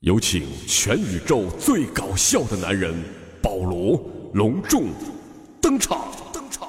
[0.00, 2.94] 有请全宇宙最搞笑的男人
[3.42, 4.84] 保罗隆重
[5.60, 6.08] 登场！
[6.32, 6.66] 登场！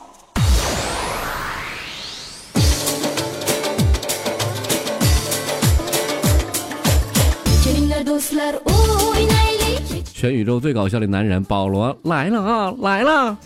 [10.13, 13.37] 全宇宙最搞笑的男人保罗来了啊，来了！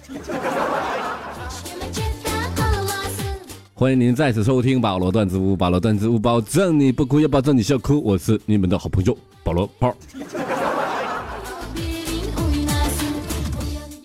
[3.78, 9.94] 欢迎您再次收听保罗段子屋，保罗段子屋保证你不哭也保证你笑哭，我是你们的好朋友保罗泡。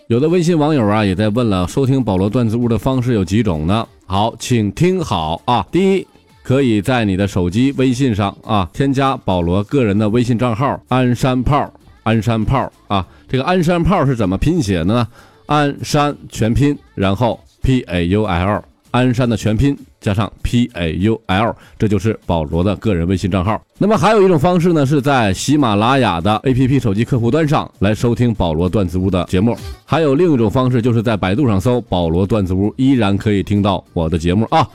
[0.09, 3.87] 有的微信网友啊也在问了，收听保罗段子屋的方式有几种呢？
[4.07, 6.05] 好，请听好啊，第一，
[6.43, 15.07] 可以在你的手机微信上啊添加保罗个人的微信账号鞍山炮，鞍山炮啊，这个鞍山炮是怎么拼写的呢？
[15.47, 18.65] 鞍山全拼，然后 P A U L。
[18.91, 23.61] 鞍山的全拼加上 P A U L，这就是保罗的个人微信账号。
[23.79, 29.57] 那么还有一种方式呢，是在喜马拉雅的 A P P 手机客户端上来收听保罗段子屋的节目。
[29.85, 34.67] 还有另一种方式，就是在百度上搜“保罗段子屋”，依然可以听到我的节目啊。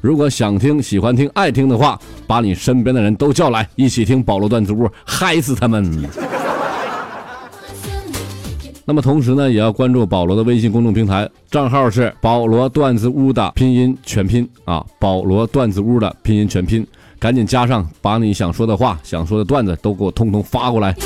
[0.00, 5.84] 如果想听、喜欢听、爱听的话，把你身边的人都叫来，一起听保罗段子屋，嗨死他们！
[8.88, 16.86] 那么同时呢，也要关注保罗的微信公众平台，账号是保罗段子屋的拼音全拼啊，保罗段子屋的拼音全拼，
[17.18, 20.96] 赶紧加上，把你想说的话、想说的段子都给我通通发过来。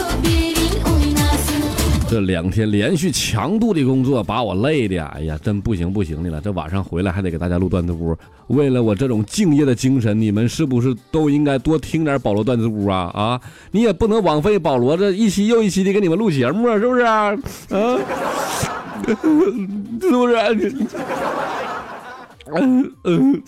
[2.12, 6.42] 这两天连续强度的工作把我累的，哎呀，真不行不行的了。
[6.42, 8.14] 这晚上回来还得给大家录段子屋。
[8.48, 13.10] 为了我这种敬业的精神，你们是不是都应该多听点保罗段子屋啊？
[13.14, 13.40] 啊，
[13.70, 17.30] 你也不能枉费保罗这一期又一期的给你们录节目啊，是不是啊？
[17.70, 17.98] 啊，
[19.06, 19.14] 是
[20.10, 20.36] 不是？
[22.55, 23.42] 嗯嗯。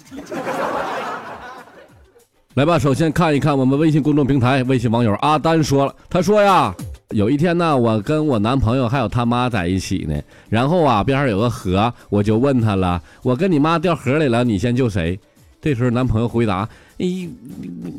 [2.55, 6.75] 来吧，首先看一看我们微信公众平台，微信网友阿丹说了，他说呀。
[7.15, 15.17] 有一天呢，我跟我男朋友还有他妈在一起呢，然后啊边上有个河，我就问他了，我跟你妈掉河里了，你先救谁？
[15.63, 17.33] 这时候男朋友回答：你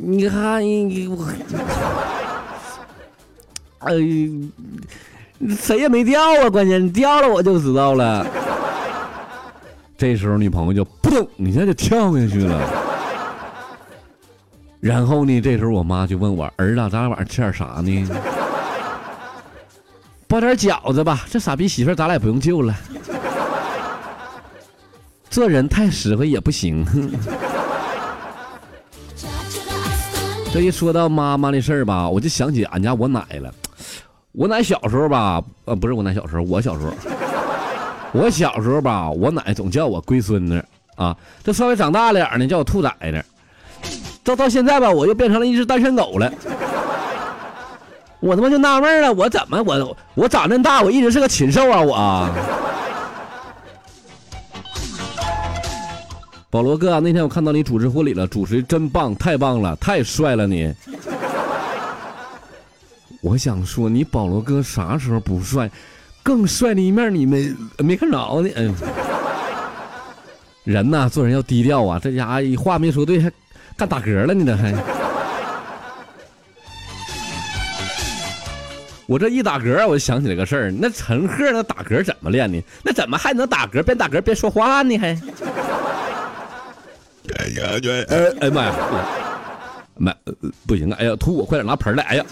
[0.03, 1.25] 你看你我，
[3.79, 3.93] 哎，
[5.55, 8.27] 谁也没掉啊，关键你掉了我就知道了。
[9.97, 12.61] 这时候女朋友就扑通一下就跳下去了。
[14.81, 18.05] 然后呢，这时候我妈就问我儿子，咱俩晚上吃点啥呢？
[20.35, 22.75] 包点饺子吧，这傻逼媳妇咱俩也不用救了。
[25.29, 26.85] 做人太实惠也不行。
[30.53, 33.50] 这一说到妈妈的事儿吧，我就想起俺家我奶了。
[34.34, 36.91] 我奶小时候吧，呃，不是我奶小时候，我小时候，
[38.12, 40.62] 我小时候吧，我奶总叫我龟孙子
[40.97, 41.16] 啊。
[41.46, 43.23] 这稍微长大了点呢，叫我兔崽子。
[44.22, 46.29] 到到现在吧，我又变成了一只单身狗了。
[48.25, 51.79] 我他妈就纳闷了，我怎么我我长这么大，我一直是个禽兽啊！
[51.79, 52.27] 我，
[56.49, 60.73] 保罗哥，那天我看到你主持婚礼了，主持真棒，太棒了，太帅了你。
[63.21, 65.69] 我想说，你保罗哥啥时候不帅？
[66.23, 68.49] 更帅的一面你没没看着呢？
[68.55, 68.73] 嗯，
[70.63, 71.99] 人呐，做人要低调啊！
[72.01, 73.31] 这家伙话没说对，还
[73.77, 74.73] 干打嗝了呢，这还。
[79.07, 80.71] 我这一打嗝，我就想起来个事儿。
[80.71, 82.63] 那陈赫那打嗝怎么练的？
[82.83, 84.97] 那怎么还能打嗝边打嗝边说话呢？
[84.97, 85.17] 还？
[87.38, 87.63] 哎呀，
[88.09, 88.75] 哎哎妈呀！
[89.97, 90.13] 妈，
[90.67, 90.97] 不行啊！
[90.99, 91.35] 哎呀，吐！
[91.38, 92.03] 我快点拿盆来！
[92.03, 92.25] 哎呀！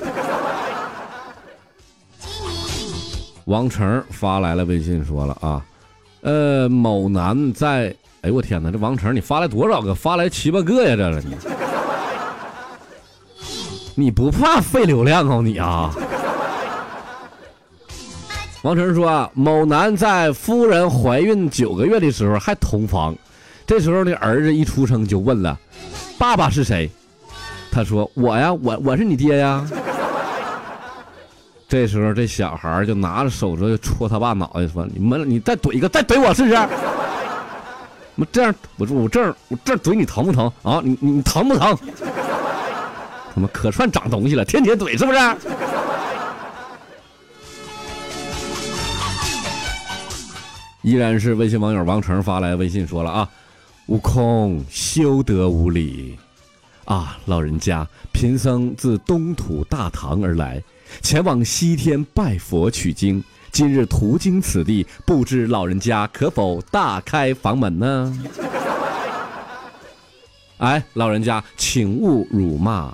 [3.46, 5.66] 王成发来了微信，说了啊，
[6.22, 7.96] 呃，某男在……
[8.22, 8.70] 哎呦我天哪！
[8.70, 9.96] 这王成你发来多少个？
[9.96, 10.96] 发来七八个呀！
[10.96, 11.36] 这你，
[13.96, 15.94] 你不怕费流量哦你啊？
[18.64, 23.14] 王成说：“啊，某男在夫人怀孕九个月的时候还同房，
[23.68, 25.60] 这时候的儿子一出生就问了
[26.18, 26.90] ：‘爸爸是谁？’
[27.70, 29.66] 他说：‘我呀，我我是你爹呀。’
[31.68, 36.56] 这时候这小孩就拿着手指戳他爸脑袋说：‘你们你再怼一个，再怼我试试。’
[38.16, 40.80] 我这样，我说我这，我这怼你疼不疼啊？
[40.82, 41.78] 你你疼不疼？
[43.36, 45.20] 他妈可算长东西了，天天怼是不是？”
[50.84, 53.30] 依然是微信网友王成发来微信说了啊，
[53.88, 56.18] 悟空休得无礼
[56.86, 57.18] 啊！
[57.26, 60.62] 老人家，贫僧自东土大唐而来，
[61.02, 68.24] 前往西天拜佛取经，今日途经此地，不知老人家可否大开房门呢？
[70.60, 72.94] 哎，老人家，请勿辱骂，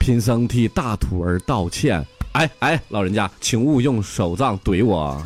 [0.00, 2.04] 贫僧替大徒儿道歉。
[2.32, 5.24] 哎哎，老人家，请勿用手杖怼我。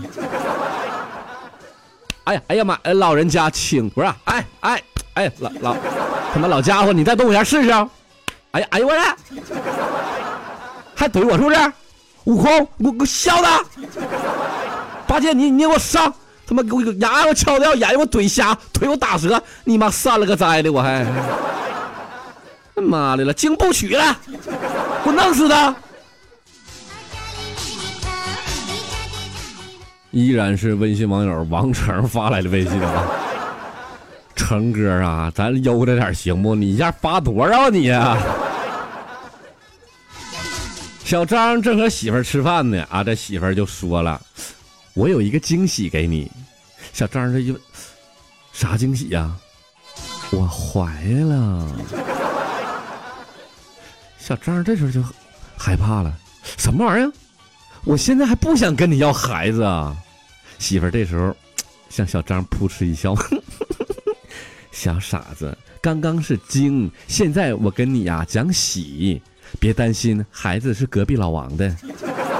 [2.29, 2.79] 哎呀哎呀妈！
[2.83, 4.09] 哎，老人家，请不是？
[4.25, 4.83] 哎哎
[5.15, 5.75] 哎，老老
[6.35, 7.71] 他妈老家伙，你再动一下试试。
[8.51, 9.01] 哎呀哎呦我去！
[10.95, 11.73] 还怼我是不是？
[12.25, 13.65] 悟空，给我给我削他，
[15.07, 16.13] 八戒你你给我上！
[16.47, 21.07] 他妈给我牙给我敲掉，眼睛给我怼瞎，腿给我打折，你妈散了个灾的我还！
[22.77, 25.75] 他妈的了，经不取了，给我弄死他！
[30.11, 33.07] 依然是微信网友王成发来的微信啊，
[34.35, 36.55] 成哥啊，咱悠着点行不？
[36.55, 38.19] 你一下发多少你啊？
[41.05, 44.21] 小张正和媳妇儿吃饭呢，啊，这媳妇儿就说了
[44.95, 46.31] ：“我有一个惊喜给你。”
[46.93, 47.61] 小张这一问
[48.53, 49.35] ：“啥惊喜呀？”
[50.31, 51.67] 我怀了。
[54.19, 55.03] 小张这时候就
[55.57, 56.13] 害怕了
[56.59, 57.11] ：“什么玩意儿？
[57.89, 59.97] 我现在还不想跟你要孩子啊！”
[60.61, 61.35] 媳妇儿这时候
[61.89, 63.15] 向小张扑哧一笑
[64.71, 69.23] ：“小傻子，刚刚是惊，现在我跟你呀讲喜。”
[69.59, 71.75] 别担心，孩子是隔壁老王的。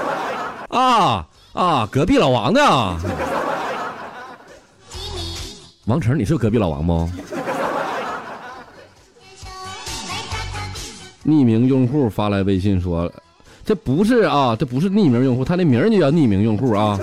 [0.69, 2.61] 啊啊，隔壁老王的。
[5.85, 7.09] 王成，你是隔壁老王不？
[11.25, 13.11] 匿名用户发来微信说
[13.69, 16.99] ：“这不是啊，这不是匿名用户，他的名就叫匿名用户啊。”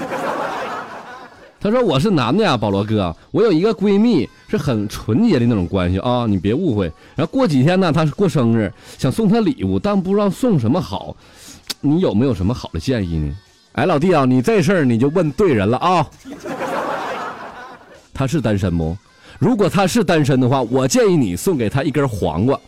[1.63, 6.87] 他说：“我是男的呀，保罗哥，我有一个闺蜜。”是很纯洁的那种关系啊，你别误会。
[7.15, 11.17] 然后过几天呢，他是过生日，想送他礼物，但不知道送什么好。
[11.81, 13.33] 你有没有什么好的建议呢？
[13.73, 16.05] 哎，老弟啊，你这事儿你就问对人了啊。
[18.13, 18.97] 他是单身不？
[19.39, 22.59] 如果他是单身的话，我建议你送给他一根黄瓜，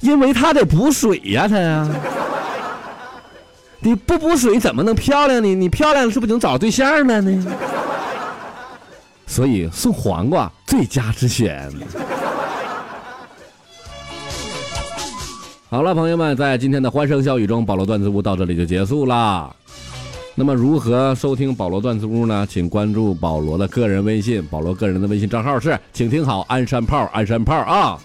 [0.00, 1.88] 因为他得补水呀，他呀。
[3.80, 5.54] 你不补水怎么能漂亮呢？
[5.54, 7.46] 你漂亮是不是就能找对象了呢？
[9.26, 11.70] 所以送黄瓜最佳之选。
[15.70, 19.54] 好了，朋友们，在今天的欢声笑语中，保罗段子屋到这里就结束了。
[20.34, 22.46] 那么，如何收听保罗段子屋呢？
[22.50, 27.98] 请关注保罗的个人微信，保罗个人的微信账号是，请听好，鞍山炮，鞍山炮啊！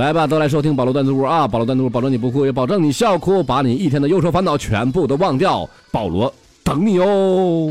[0.00, 1.46] 来吧，都来收听保罗段子屋啊！
[1.46, 5.68] 保罗段子屋，保证你不哭，也保证你笑哭，把你一天的忧愁烦恼全部都忘掉。
[5.92, 6.32] 保罗
[6.64, 7.70] 等你哦。